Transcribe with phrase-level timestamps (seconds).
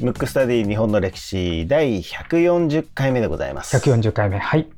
[0.00, 3.76] ムックスタディ日本の歴史第140回目でございます。
[3.76, 4.38] 140回目。
[4.38, 4.68] はい。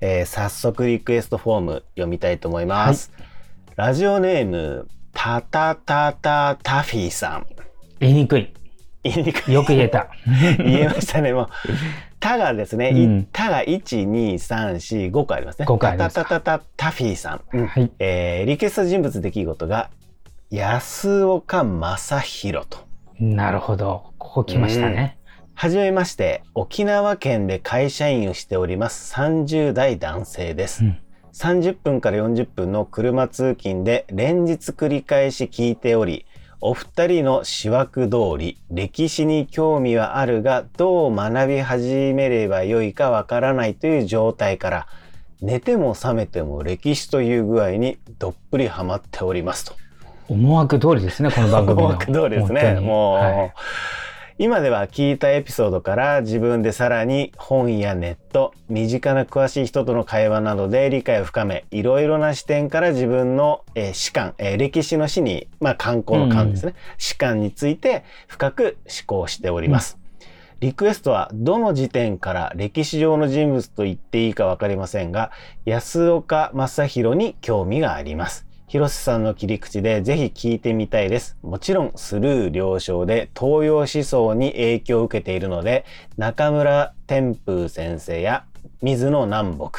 [0.00, 3.12] えー早速リクエストフォーム読みたいと思います。
[3.74, 7.46] ラジオネーム、タタタタタフィーさん。
[7.98, 8.52] 言いにくい。
[9.02, 10.08] 言いにくいよく言えた。
[10.58, 11.32] 言えましたね。
[11.32, 11.48] もう、
[12.20, 15.66] タがですね、いうんタが1、2、3、4、5個ありますね。
[15.66, 17.40] 5個ありますタタタタタフィーさん。
[17.52, 17.90] うんはい。
[17.98, 19.90] えーリクエスト人物出来事が、
[20.50, 22.78] 安岡正宏と。
[23.20, 24.12] なるほど。
[24.18, 25.16] ここ来ましたね。
[25.54, 30.84] はじめまして、沖縄県で会社員をしております30代男性です。
[30.84, 30.98] うん
[31.32, 36.26] 30分から40分の車通勤で連日繰り返し聞いており、
[36.60, 44.86] お二人の思惑通り、歴史に興味はあるが、どう学び始めればよいかわからないという状態から、
[45.40, 49.74] 寝ても覚めても歴史という具合にどっぷりハマっておりますと。
[50.30, 51.88] 思惑通りですね、この番組の。
[51.88, 52.74] 思惑通りですね。
[52.74, 53.52] にもう、はい
[54.38, 69.98] 今では聞いたエピソードから自分でさらに本やネット、身近な詳しい人との会話などで理解を深め、いろいろな視点から自分の、えー史観、えー歴史の史に、まあ観光の観ですね、史観について深く思考しております。
[70.60, 75.32] リクエストはどの時点から歴史上の人物と言っていいかわかりませんが、
[75.66, 78.49] 安岡正宏に興味があります。
[78.70, 81.36] 広瀬さんの切り口でぜひ聞いてみたいです。
[81.42, 85.84] もちろんスルー了承で東洋思想に影響を受けているので、
[86.18, 88.44] 中村天風先生や
[88.80, 89.70] 水野南北、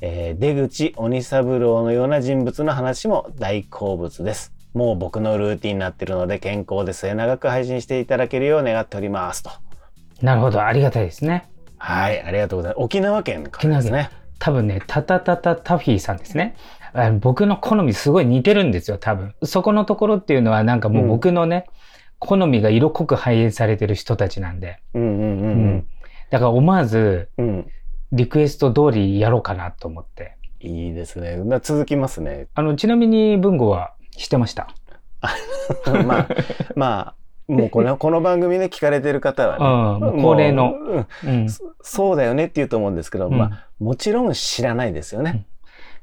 [0.00, 4.54] えー出口鬼三郎のような人物の話も大好物です。
[4.72, 9.50] もう僕のルーティンになっているので健康で末永く配信していただけるよう願っておりますと。
[10.22, 10.64] なるほど。
[10.64, 11.50] ありがたいですね。
[11.76, 12.82] はい、ありがとうございます。
[12.82, 14.08] 沖縄県からですね。
[14.38, 16.56] 多分ね、タタタタタフィーさんですね。
[16.96, 19.34] あの僕の好みすごい似てるんですよ、多分。
[19.42, 21.66] そこのところっていうのはなんかもう僕のね、
[22.18, 24.80] 好みが色濃く反映されてる人たちなんで。
[24.94, 25.86] うんうんううん
[26.30, 27.46] だから思わずうん。
[27.46, 27.66] うん。
[28.12, 30.36] リクエスト通りやろうかなと思って。
[30.60, 31.36] いいですね。
[31.36, 32.48] まあ続きますね。
[32.54, 34.68] あの、ちなみに文吾は知ってました？
[36.04, 36.28] まあ、
[36.74, 37.14] ま
[37.48, 40.06] あ、もうこの、 この番組で聞かれてる方はね。
[40.06, 40.70] うん、恒例の。
[40.72, 41.46] もううん
[41.82, 45.46] そうだよねって言うと思うんですけど、うんまあ、もちろん知らないですよね。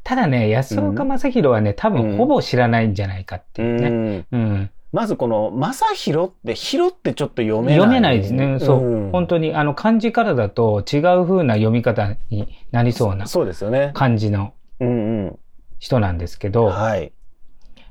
[0.03, 3.89] ただね、安岡正宏はね、多分ほぼ知らないんじゃないかっていうね。
[3.89, 4.69] んうん。
[4.91, 7.75] まずこの、正宏って、宏ってちょっと読めない。
[7.77, 8.59] 読めないですね。
[8.59, 9.07] そう。
[9.07, 13.91] ん本当に、あの、漢字からだと違う風な読み方になりそうなそうですよね。
[13.93, 15.39] 漢字のうん
[15.79, 16.53] 人なんですけうん。
[16.53, 17.11] ど、はい。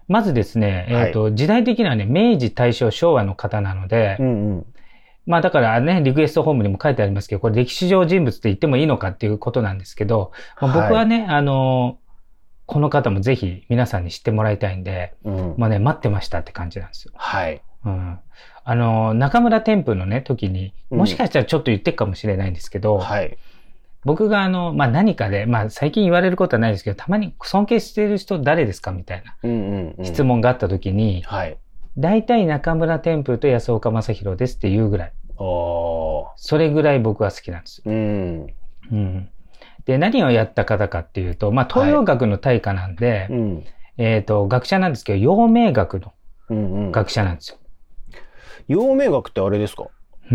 [0.07, 4.67] まずですね、えっ、と、時代的にはね、明治、大正、昭和の方なので、うんうん。
[5.27, 11.99] まあだからね、リクエストフォームにも書いてありますけど、これ歴史上人物って言ってもいいのかっていうことなんですけど、まあ僕はね、あの、
[12.67, 15.55] この方もぜひ皆さんに知ってもらいたいんで、うん。
[15.59, 17.13] まあね、待ってましたって感じなんですよ。
[17.15, 17.63] はい。
[17.85, 18.19] うん。
[18.65, 23.37] あの、中村天風のね、時に、うんもしかしたらちょっと言ってるかもしれないんですけど、はい。
[24.05, 30.05] 僕があの、まあ何かで、まあ最近言われることはないですけど、たまに尊敬している人誰ですかみたいなうんうんうん。
[30.05, 30.23] 質。
[30.23, 31.57] 問があった時に、はい。
[31.99, 35.13] 大体中村天風と安岡正宏ですっていうぐらい。
[35.39, 37.85] それぐらい僕は好きなんですよ。
[37.87, 38.47] うん。
[38.93, 39.29] うん。
[39.85, 43.65] で、何をやった方かっていうと、まあ東洋学の大家なんで、うん。
[43.99, 46.13] えっ、と、学者なんですけど、陽明学の
[46.51, 46.93] うんうん。
[46.93, 47.59] 学者なんですよ。
[48.69, 49.85] 陽明学ってあれですか？
[49.85, 49.89] うん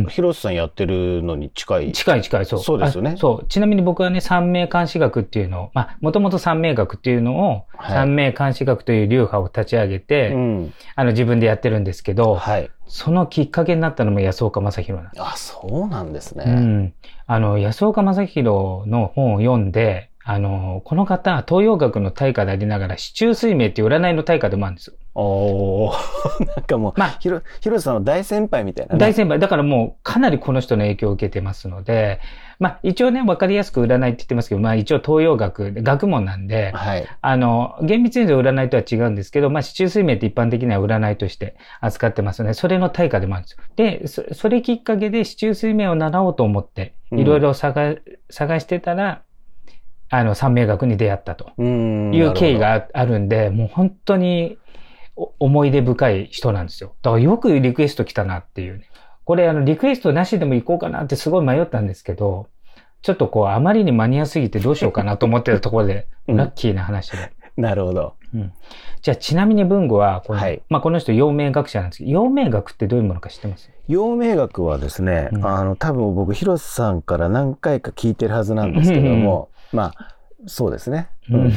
[0.10, 1.92] 広瀬さんやってるのに近い。
[1.92, 2.60] 近い近い、そう。
[2.60, 3.46] そうですよねあそう。
[3.48, 10.74] ちなみに僕はね、三名監視学っていうのを、まあ、もともと三名学っていうのを、はい三名監視学という流派を立ち上げて、うん。
[10.96, 12.70] あの、自分でやってるんですけど、はい。
[12.88, 15.24] そのきっかけになったのも安岡正宏なんです。
[15.24, 16.46] あ、そうなんですね。
[16.48, 16.94] うん。
[17.26, 24.94] あの、安岡正宏の本を読んで、あの、この方、東洋学の大家でありながら、市中水明っていう占いの大家でもあるんですよ。
[25.16, 25.94] おー
[26.46, 29.40] なんかもう、まあひろ、広瀬さんの大先輩みたいなね、大先輩。
[29.40, 32.20] だからもう、かなりこの人の影響を受けてますので、
[32.60, 37.06] まあ、一応ね、わかりやすく占いって言ってますけど、まあ、一応東洋学、学問なんで、はい。
[37.22, 43.64] あの、厳密に言うと占いとは違うんですけど、まあ、市中水明って一般的には占いとして扱ってますので、それの対価でもあるんですよ。
[43.78, 49.22] で、そそれきっかけで市中水明を習おうと思って、うんいろいろ探、探してたら、
[50.10, 52.14] あの、三名学に出会ったとうん。
[52.14, 54.58] いう経緯がああるんで、もう本当に
[55.16, 56.94] お思い出深い人なんですよ。
[57.02, 58.86] だからよくリクエスト来たなっていうね。
[59.26, 62.48] これあの、リクエストなしでも行こうかなってすごい迷ったんですけど、
[63.02, 67.18] ちょっとこう、あまりにマニアすぎてどうしようかなと思ってたところで、 うんラッキーな話で。
[67.18, 67.24] ほ
[67.58, 67.62] ど。
[67.64, 68.14] なるほど。
[68.34, 68.54] うん
[69.02, 73.70] じゃあ、ちなみに文吾はこの、はいまあ、この人、陽明学者なんですけど、陽明学ってどういうものか知ってます？
[73.88, 81.10] 陽明学はですね、うんあの、多分僕、広瀬さんから何回か聞いてるはずなんですけども、 まあ、そうですね。
[81.30, 81.52] うん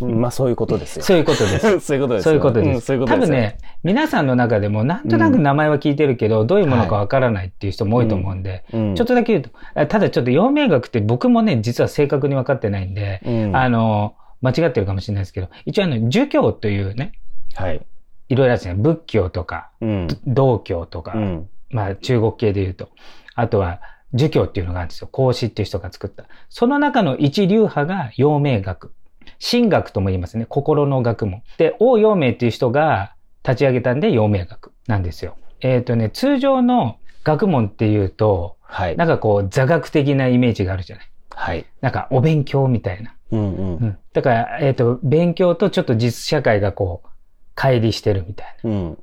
[0.00, 1.04] うんまあそういうことですよ。
[1.04, 1.80] そういうことです。
[1.80, 2.30] そういうことですよ。
[2.30, 2.86] そういうことです。
[2.88, 17.12] 多分ね、皆さんの中でもなんとなく名前は聞いてるけど、どういうものかわからないっていう人も多いと思うんで、うん、ちょっとだけ言うと、あただちょっと陽明学って僕もね、実は正確に分かってないんで、うん、あの、間違ってるかもしれないですけど、一応あの、儒教というね、
[17.54, 17.84] はい。
[18.28, 18.74] いろいろあるんですね。
[18.74, 20.08] 仏教とか、うん。
[20.26, 21.48] 道教とか、うん。
[21.70, 22.88] まあ中国系で言うと、
[23.34, 23.80] あとは
[24.14, 25.08] 儒教っていうのがあるんですよ。
[25.10, 26.24] 孔子っていう人が作った。
[26.48, 28.92] その中の一流派が陽明学。
[29.40, 30.46] 神学とも言いますね。
[30.46, 31.42] 心の学問。
[31.58, 33.14] で、王陽明っていう人が
[33.44, 35.36] 立ち上げたんで陽明学なんですよ。
[35.60, 38.96] えっ、とね、通常の学問っていうと、はい。
[38.96, 41.10] なんかこう座学的なイメージがあるじゃない。
[41.30, 41.66] はい。
[41.80, 43.14] なんかお勉強みたいな。
[43.32, 43.76] うんうん。
[43.76, 43.98] うん。
[44.12, 47.08] だから、えっ、と、勉強とちょっと実社会がこう、
[47.56, 48.70] 乖離してるみたいな。
[48.70, 48.98] うん。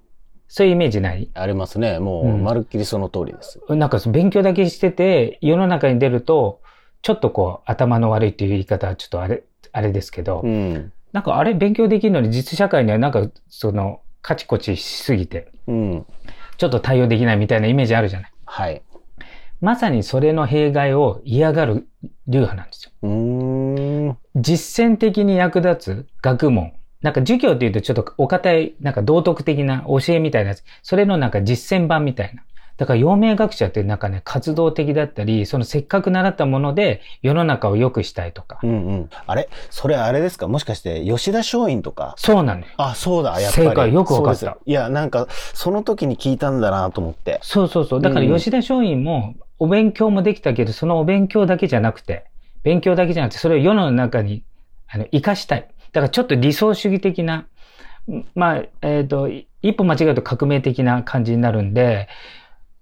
[0.52, 1.30] そういうイメージない？
[1.36, 2.00] ありますね。
[2.00, 3.62] もう、うんまるっきりその通りです。
[3.70, 6.62] なんか勉強だけしてて、世の中に出ると、
[7.04, 10.92] ちょっとこう、頭の悪いっていう言い方はちょっとあれ、あれですけど、うん。
[11.14, 16.06] なんかあれ勉強できるのに実社会にはなんか、その、カチコチしすぎて、うん。
[16.58, 18.32] ちょっと対応できないみたいなイメージあるじゃない？
[18.46, 18.82] はい。
[19.62, 21.88] まさにそれの弊害を嫌がる
[22.28, 24.18] 流派なんですよ。
[24.36, 26.74] 実践的に役立つ学問。
[27.02, 30.64] なんか授業って言うとちょっとお堅い、なんか道徳的な教えみたいなやつ。
[30.84, 32.44] それのなんか実践版みたいな。
[32.76, 38.68] だから陽明学者ってなんかね、活動的だったり、そのせっかく習ったもので世の中を良くしたいとかう。
[38.68, 39.10] んうん。
[39.28, 39.50] あれ？
[39.70, 40.48] それあれですか？
[40.48, 42.16] もしかして、吉田松陰とか？
[42.18, 42.68] そうなのよ。
[42.78, 43.68] あ、そうだ、やっぱり。
[43.70, 47.40] 正解よくわかったいや、なんか、その時に聞いたんだなと思って。
[47.44, 48.02] そうそうそう。
[48.02, 52.26] だからうん吉田松陰もお勉強もできたけど、そのお勉強だけじゃなくて、
[52.64, 54.44] 勉強だけじゃなくて、それを世の中に
[54.90, 55.68] あの活かしたい。
[55.92, 57.48] だからちょっと理想主義的な、
[58.08, 62.08] んまあ、えっ、と、い一歩間違えると革命的な感じになるんで、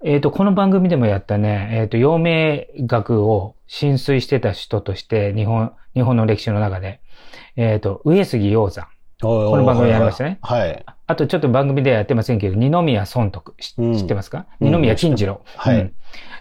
[0.04, 7.02] えっ、と、この番組でもやったね、えっ、と、陽明学を浸水してた人として、日本、日本の歴史の中で、
[7.56, 8.88] えっ、と、上杉鷹山。
[9.20, 10.86] ここの番組やりましたねはい。
[11.08, 15.42] あとちょっと番組ではやってませんけど、二宮尊徳、しうん知ってますか、うん二宮金次郎。
[15.56, 15.94] はいうん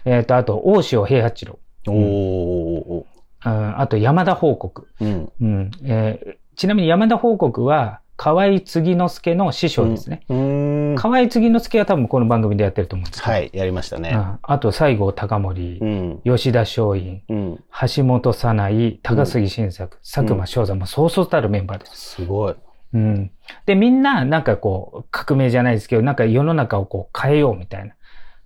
[0.05, 1.59] えっ、と、あと、大塩平八郎。
[1.87, 3.05] おーお
[3.45, 4.87] うんあと、山田報国。
[5.01, 5.31] ーうん。
[5.41, 10.23] うんえーちなみに山田報国は、河合継之助の師匠ですね。
[10.27, 10.95] うーん。
[10.95, 13.31] 河合継之助は多分この番組でやってると思うんですけど。
[13.31, 14.09] はい、やりましたね。
[14.15, 16.21] うんあと、西郷隆盛、うん。
[16.25, 17.63] 吉田松陰、うん。
[17.95, 22.15] 橋本早苗、高杉晋作、佐久間翔山、もうそうそうたるメンバーです。
[22.15, 22.55] すごい。
[22.93, 23.31] うん。
[23.67, 27.93] で、みんな、なんかこう、革命じゃないですけど、なんか世の中をこう変えようみたいな。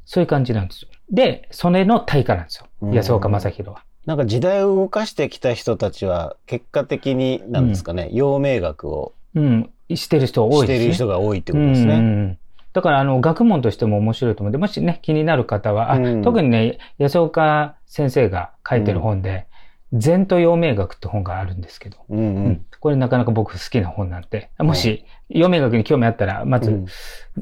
[0.04, 0.90] そういう感じなんですよ。
[1.10, 2.66] で、それの対価なんですよ。
[2.82, 3.86] うん安岡正宏は。
[4.06, 9.70] なんか時代を動かしてきた人たちは、結果的に、なんですかね、陽明学をうん。
[9.94, 10.80] してる人多いですね。
[10.80, 11.96] してる人が多いってことですね。
[11.96, 12.38] うんうん
[12.74, 19.46] だから、あの、学問としても面白いと思うんで、もしね、気になる方は、あ、うん特にね、安岡先生が書いてる本で、
[19.94, 22.66] 禅と陽明学って本があるんですけど、うんううんん。
[22.80, 26.86] これなかなか僕好きな本なんで、もし、陽明学に興味あったら、まずうん、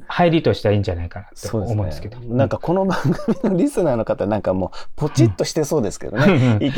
[0.08, 2.20] 入りとしてはいいんじゃないかなと思うんですけど。
[2.20, 2.28] ね。
[2.36, 6.60] なんかこの番組のリスナーの方なんかもうポチッとしてそうですけどね。
[6.62, 6.72] うん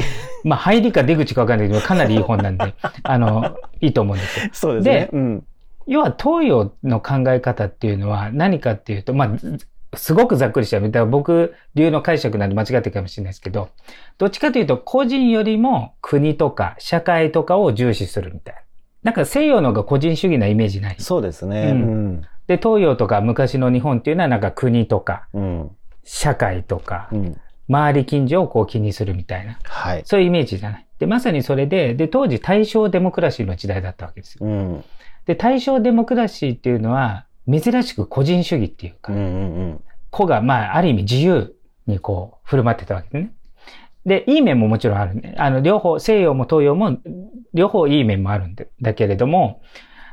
[0.44, 4.50] まあ、入りか出口かわかんないけど、かなりいい本なんで、 あの、いいと思うんですよ。
[4.52, 5.10] そうですねで。
[5.14, 5.44] うん。
[5.88, 10.80] 要は東洋の考え方っていうのは何かっていうと、まあ、ずすごくざっくりした。
[10.80, 13.70] だから僕流の解釈なんで間違ってるかもしれないですけど、
[14.18, 18.62] どっちかというと個人よりも国とか社会とかを重視するみたいな。
[19.04, 20.96] なんか西洋の方が個人主義なイメージない？
[21.00, 21.72] そうですね。
[21.74, 22.22] ううん。
[22.48, 25.72] で、東洋とか昔の日本っていうのはなんか国とかうん。
[26.04, 27.38] 社会とかうん。
[27.70, 29.58] 周り近所をこう気にするみたいな。
[29.64, 30.02] はい。
[30.06, 30.88] そういうイメージじゃない？
[31.00, 34.46] で、まさにそれで、で、当時大正デモクラシーの時代だったわけですよ。
[34.46, 34.84] うん。
[35.26, 39.22] で、大正デモクラシーっていうのは、珍しく個人主義っていうか、うんう
[39.74, 41.56] ん子が、まあ、ある意味自由
[41.88, 43.34] にこう、振る舞ってたわけですね。
[44.06, 45.36] で、いい面ももちろんあるね。
[45.38, 46.98] あの、両方、西洋も東洋も、
[47.54, 49.62] 両方いい面もあるんで、だけれども、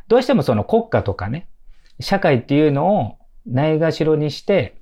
[0.07, 1.49] どうしてもその国家とかね、
[2.01, 4.77] 社会っていうのをないがしろにして、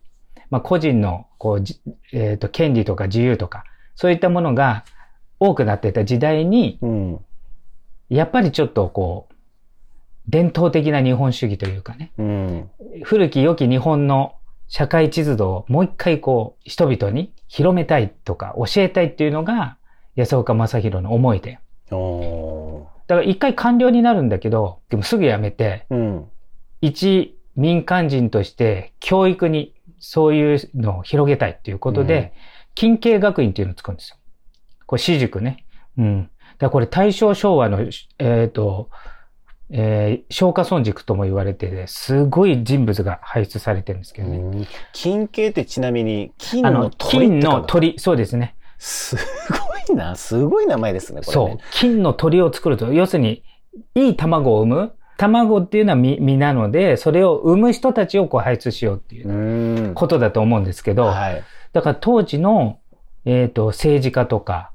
[0.51, 1.81] まあ、個人の、こう、じ
[2.13, 4.85] えっ、と、権利とか自由とか、そういったものが
[5.41, 7.13] 多くなってた時代に、うん。
[7.15, 7.21] うん。
[8.11, 9.35] やっぱりちょっとこう、
[10.29, 12.71] 伝統的な日本主義というかね、うん。
[13.05, 14.35] 古き良き日本の
[14.69, 19.77] 社会地図をもう一回こう、人々に広めたいとか教えたいっていうのが、
[20.17, 21.59] 安岡正宏の思いで。
[23.07, 26.27] だから一回官僚になるんだけど、でもすぐ辞めて、うん。
[26.81, 32.33] 一民間人として教育にそういうのを広げたいっていうことで、
[32.75, 34.17] 近慶学院っていうのを作るんですよ。
[34.87, 35.65] これ私塾ね。
[35.97, 36.23] うん。
[36.23, 36.31] だか
[36.61, 37.79] らこれ大正昭和の、
[38.19, 38.91] えっ、と、
[39.71, 44.39] えー、松下村塾とも言われてて、すごい人物が輩出されてるんですけどね。
[44.39, 48.55] うん金系ってちなみに金あの、の鳥金の鳥、そうですね。
[48.79, 50.17] すごいいな。
[50.17, 51.59] すごい名前ですね、これ、そうね。。
[51.73, 53.43] 金の鳥を作ると、要するに、
[53.95, 54.93] いい卵を産む？
[55.19, 59.95] 卵っていうのは実実なので、それを産む人たちをこう排出しようっていう。
[59.95, 61.43] ことだと思うんですけど、はい。
[61.73, 62.79] だから当時の、
[63.25, 64.73] えっ、と、政治家とか、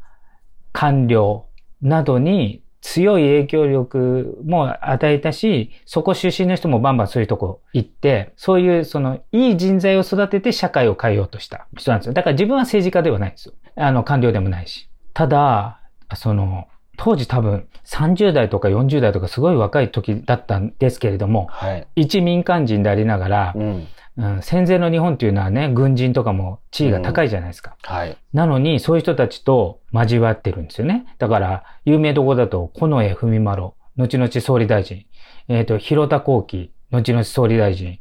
[0.73, 1.45] 官僚
[1.81, 12.13] などに強い影響力も与えたし、そこ出身の人もバンバンそういうとこ行って、そういうそのいい人材を育てて社会を変えようとした人なんですよ。
[12.13, 13.53] だから自分は政治家ではないんですよ。
[13.75, 14.89] あの、官僚でもないし。
[15.13, 15.79] ただ、
[16.15, 21.87] その、当時多分30代とか40代とかすごい若い時だったんですけれども、はい。
[21.95, 23.87] 一民間人でありながら、うん。
[24.17, 27.77] うん、戦前の日本っていうのはね、軍人とかも地位が高いじゃないですか。
[27.83, 28.17] はい。
[28.33, 31.05] なのに、そういう人たちと交わってるんですよね。
[31.17, 35.05] だから、有名どころだと、近衛文丸、後々総理大臣、
[35.47, 37.99] えっ、と、広田光輝、後々総理大臣、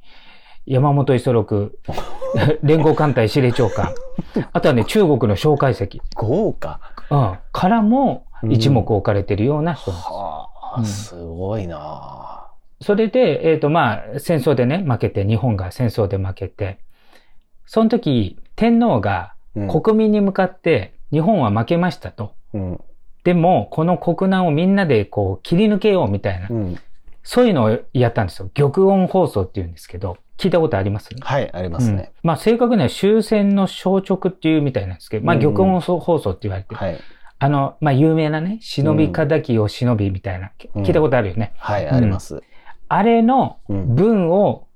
[0.67, 1.79] 山本五十六、
[2.63, 3.95] 連合艦隊司令長官、
[4.53, 6.81] あとはね、中国の蒋介石、豪華。
[7.11, 10.17] うん、からも一目置かれてるような人ですよ。
[10.17, 10.85] はあ、うん。
[10.85, 12.40] すごいな
[12.81, 16.79] それで、えっ、と、まあ、戦争でね、負けて、日本が戦争で負けて、
[17.67, 22.35] その時、天皇がうん国民に向かって、日本は負けましたと。
[22.55, 22.81] うん。
[23.25, 26.79] でも、この国難をみんなでこう切り抜けようみたいな、うん。
[27.23, 28.49] そういうのをやったんですよ。
[28.55, 31.11] 玉音放送って言うんですけど、聞いたことあります？
[31.21, 32.13] はい、ありますね。
[32.15, 36.77] うんまあ正確には終戦の消直っていうみたいなんですけど、まあ玉音放送って言われてる。
[36.77, 36.99] はい。
[37.41, 41.53] あの、まあ有名なね、忍び敵を忍びみたいな、うん聞いたことあるよね。
[41.59, 42.43] はい、あります。
[42.91, 43.95] あれのうん。
[43.95, 44.67] 文を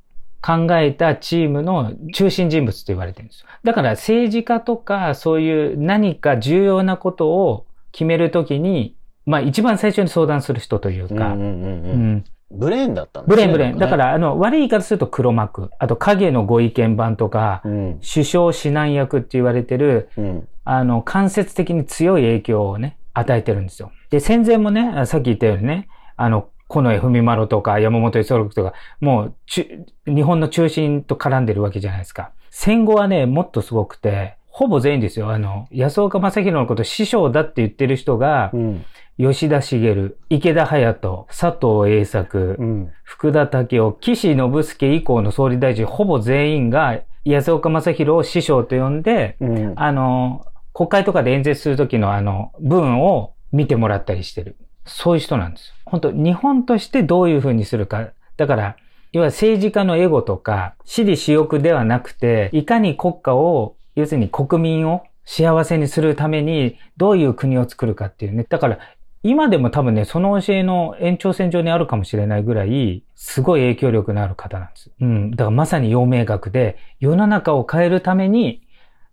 [0.40, 3.46] 考えたチームの中心人物と言われてるんですよ。
[3.64, 8.94] だから政治家とかそういう何か重要なことを決めるときに、
[9.26, 13.78] まあ一番最初に相談する人というか、うんブレーンだったんですブレーンブレーン。
[13.78, 15.70] だか、ら、あの、悪い言い方すると黒幕。
[15.80, 18.00] あと、影のご意見番とか、うん。
[18.00, 20.48] 首相指南役って言われてる、うん。
[20.64, 23.90] あの、間接的に強い影響をね、与えてるんですよ。
[24.10, 32.32] で、戦前もね、あさっき言ったようにね、あの、近衛文丸とか山本五十六とか、もうち、日本の中心と絡んでるわけじゃないですか。
[32.50, 35.30] 戦後はね、もっとすごくて、ほぼ全員ですよ。
[35.30, 38.84] あの、安岡正宏のこと師匠だって言ってる人がう、ん。
[39.18, 42.92] 吉田茂、池田隼人、佐藤栄作、うん。
[43.04, 49.72] 福田武雄、岸信介以降の総理大臣、ほぼ全員が安岡正宏を師匠と呼んで、うん。
[49.76, 54.56] あの、国会とかで演説するときのあの、文を見てもらったりしてる。
[54.84, 55.74] そういう人なんですよ。
[55.84, 58.08] 本当日本としてどういうふうにするか。
[58.36, 58.76] だから、
[59.12, 68.44] 要は政治家のエゴとか、私利私欲ではなくて、いかに国家を、要するに国民を幸せにするために、どういう国を作るかっていうね。
[68.48, 68.78] だから、
[69.22, 74.90] 今でも多分ね、その教えの延長線上にあるかもしれないぐらい、すごい影響力のある方なんです。
[75.00, 75.30] うん。
[75.30, 78.62] だからまさに陽明学で、世の中を変えるために、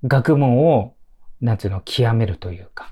[0.03, 0.95] 学問を、
[1.39, 2.91] なんていうの、極めるというか、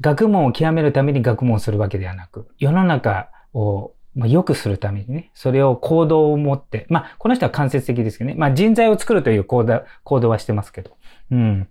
[0.00, 10.96] 学問を極めるために学問をするわけではなく、世の中を、まあ、良くするためにね、それを行動を持って、まあ、この人は間接的ですけどね、まあ、人材を作るという行動行動はしてますけど。
[11.30, 11.68] うん。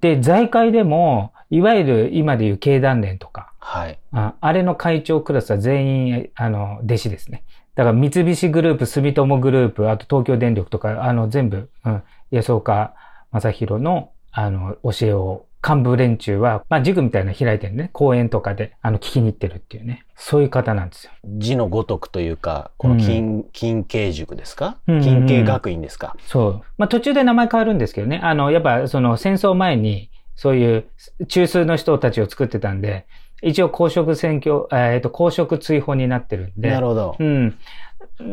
[0.00, 3.98] で、財界でも、いわゆる今でいう経団連とか、はい。
[4.10, 7.44] ああれの会長クラスは全員、あの、弟子ですね。
[7.74, 12.94] だから三菱グループ、住友グループ、あと東京電力とか、あの、全部、うん、安岡
[13.30, 20.04] 正宏の、あの、教えを、幹部連中は、まあ、塾みたいなの開いてるね、講演とかで、あの、聞きに行ってるっていうね。
[20.16, 21.12] そういう方なんですよ。
[21.24, 24.78] 字のごとくというか、この金、金慶塾ですか？
[24.88, 26.16] うんうん金慶学院ですか？
[26.26, 26.62] そう。
[26.78, 28.20] まあ、途中で名前変わるんですけどね。
[28.22, 30.84] あの、やっぱ、その、戦争前に、そういう
[31.28, 33.06] 中枢の人たちを作ってたんで、
[33.42, 36.70] 一応公職選挙、えっ、と、公職追放になってるんで。
[36.70, 37.16] なるほど。
[37.18, 37.56] うん。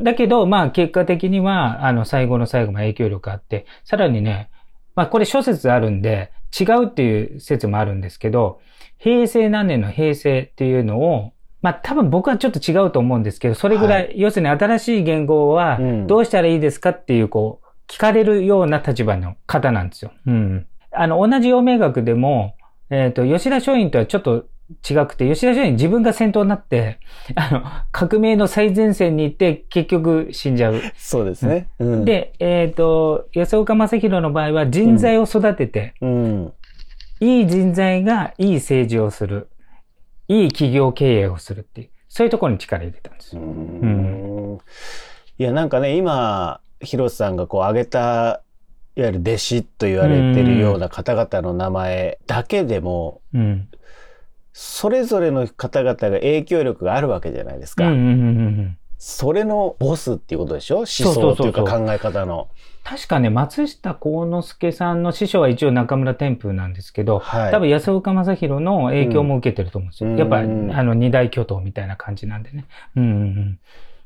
[0.03, 4.50] だけど、まあ結果的には、あの、最後の最後まで影響力あって、さらにね、
[5.00, 6.29] まあこれ諸説あるんで、
[6.60, 8.60] 違うっていう説もあるんですけど、
[8.98, 20.12] 平成何年の平成っていうのを、まあ多分僕はちょっと違うと思うんですけど、それぐらい、は要するに新しい言語はうんどうしたらいいですかっていう、こう、聞かれるような立場の方なんですよ。
[20.27, 20.68] うん。
[20.91, 22.58] あの、同じ陽明学でも、
[22.89, 24.48] えっ、と、吉田松陰とはちょっと
[24.88, 27.00] 違くて、吉田松陰自分が先頭になって、
[27.36, 30.82] あの、革命の最前線に行って結局死んじゃう。
[30.96, 31.70] そうですね。
[31.80, 36.54] うん、で、えっ、と、安岡正宏の場合は人材を育てて、うん。
[37.20, 39.50] いい人材がいい政治をする。
[40.28, 43.46] いい企業経営をするっていう、そういうところに力入れたんですうよ。
[43.46, 44.60] ん
[45.40, 48.44] いや、なんかね、今、広瀬さんがこう挙げた、
[48.96, 53.70] いわゆる弟子と言われてるような方々の名前だけでも、うん。
[54.53, 57.88] それぞれの方々が影響力があるわけじゃないですか。
[57.88, 60.79] うんうんうんそれのボスっていうことでしょ？
[60.79, 62.50] 思想っていうか考え方の。
[62.84, 67.51] 確かね、松下幸之助さんの師匠は一応中村天風なんですけど、はい。
[67.51, 70.10] 多分安岡正宏の影響も受けてると思うんですよ。
[70.10, 72.65] うんやっぱ、うんあの、二大巨頭みたいな感じなんでね。
[72.98, 73.60] うんうん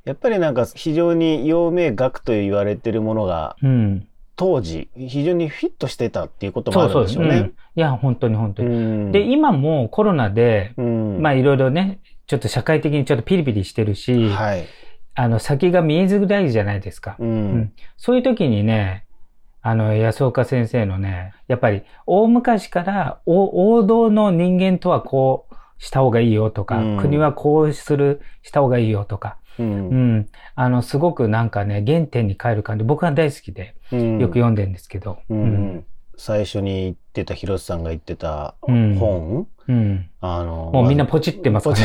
[0.06, 4.08] やっぱりなんか非常に陽明学と言われてるものがうん。
[4.34, 4.46] うん。
[4.46, 6.88] 当時非常にフィットしてたっていうこともあ。
[6.88, 7.36] るんでしょうね。
[7.38, 8.70] うんいや、本当に本当に。
[8.70, 14.66] うんで、今もコロナで、うんまあいろいろね、ちょっと社会的にちょっとピリピリしてるし、はい。
[15.16, 17.16] あの、先が見えづらいじゃないですか。
[17.20, 17.74] ううんん。
[17.98, 19.06] そういう時にね、
[19.62, 29.64] あの、安岡先生のね、やっぱり大昔からお王道の人間とはこうした方がいいよとか、うん国はこうする、した方がいいよとか、う。
[29.64, 30.28] うんん。
[30.56, 35.20] あの、すごくなんかね、原点に帰る感じ、僕は大好きで、うんよく読んでるんですけど。
[35.30, 40.10] うんうん最初に言ってた広瀬さんが言ってたうん本、うん。
[40.22, 41.76] あの、もうみんなポチってますね。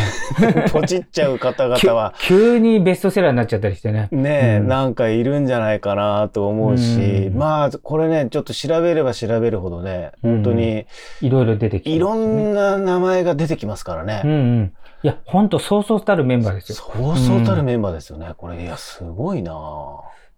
[0.67, 4.09] チ ポチっちゃう方々は、 急急にベストセラーになっちゃったりしてね。
[4.11, 10.87] ねえ、うんなんかいるんじゃないかなと思うし、うんまあ、これね、ちょっと調べれば調べるほどね、本当に
[11.23, 14.23] いろいろ出てきて、いろんな名前が出てきますからね。
[14.25, 14.73] うんうん。
[15.03, 16.77] いや、ほんとそうそうたるメンバーですよ。
[16.77, 18.35] そうそうたるメンバーですよね。
[18.37, 19.53] これ、いや、すごいな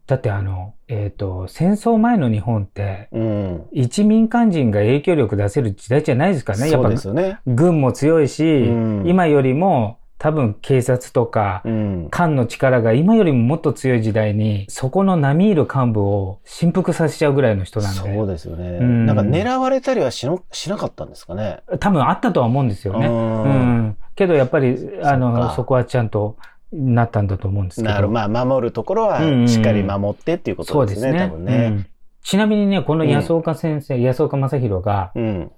[0.07, 3.67] だってあの、えっ、と、戦争前の日本って、うん。
[3.71, 6.65] 一民間人が影響力出せる時代じゃないですからね。
[6.65, 7.39] やっそうぱですよね。
[7.47, 12.09] 軍も強いし、うん今よりも多分警察とか、うん。
[12.11, 18.79] 官の力が今よりももっと強い時代に、そこの並みいる幹部を振幅させちゃうぐらいの人なんで、そうですよね。
[18.81, 21.61] うんなんか狙われたりはしのしなかったんですかね。
[21.79, 23.07] 多分あったとは思うんですよね。
[23.07, 23.97] ううんん。
[24.21, 26.37] けどやっぱり、あの、かそこはちゃんと
[26.73, 27.95] なったんだと思うんですけど。
[27.95, 31.69] なるまあ、守るところはうんうんしっかり守ってっていうこそうとですね、多分うね。
[31.71, 31.87] ん
[32.23, 35.51] ちなみにね、この安岡先生、安岡正宏が、うん。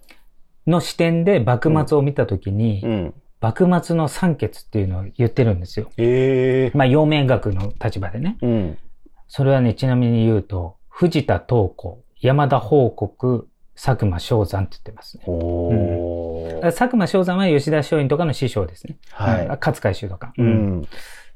[0.68, 3.14] の視点で幕末を見たときに、うん。
[3.40, 5.90] 幕末の三傑っていうのを言ってるんですよ。
[5.96, 6.78] ええ。
[6.78, 8.38] まあ、陽明学の立場でね。
[8.42, 8.78] うん。
[9.26, 13.42] それはね、ちなみに言うと、藤田東子、山田報国、
[13.74, 15.24] 佐久間昌山って言ってますね。
[15.26, 16.60] おー。
[16.62, 18.98] 佐久間昌山は吉田松陰とかの師匠ですね。
[19.10, 19.46] はい。
[19.46, 20.32] うん勝海舟とか。
[20.36, 20.42] う。
[20.42, 20.88] ん。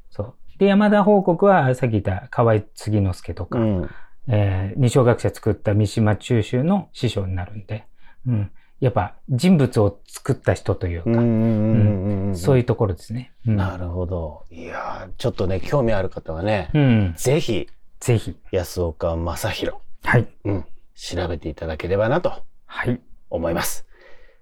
[0.09, 0.33] そう。
[0.59, 3.89] で、山田報国は、さっき言った河合継之助とか、うん。
[4.27, 7.85] えー二小学者作った三島中秋の師匠になるんで、
[8.27, 8.51] うん。
[8.79, 12.35] やっぱ人物を作った人というか、うんうんうんうん。
[12.37, 13.33] そういうところですね。
[13.47, 14.45] うん、なるほど。
[14.51, 17.13] いやーちょっとね、興味ある方はね、うん。
[17.17, 17.67] ぜひ、
[17.99, 18.37] ぜひ。
[18.51, 20.27] 安岡正宏、はい。
[20.45, 20.65] うん、
[20.97, 22.99] 調べていただければなとはい。
[23.29, 23.85] 思います。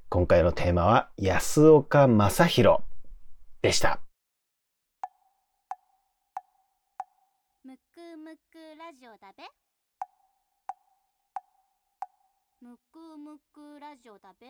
[0.10, 2.80] 今回のテーマは、安岡正宏
[3.62, 4.00] でした。
[7.64, 9.44] むくむくラジオだべ
[12.62, 14.48] むくむくラジオだべ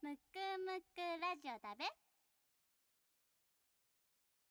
[0.00, 2.07] むくむくラジオだべ